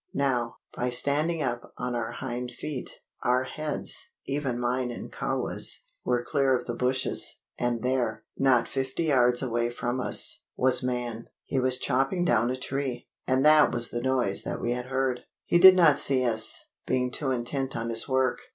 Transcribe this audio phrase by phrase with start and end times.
[0.15, 6.25] Now, by standing up on our hind feet, our heads even mine and Kahwa's were
[6.25, 11.25] clear of the bushes, and there, not fifty yards away from us, was man.
[11.45, 15.19] He was chopping down a tree, and that was the noise that we had heard.
[15.45, 18.39] He did not see us, being too intent on his work.